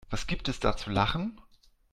[0.09, 1.39] Was gibt es da zu lachen?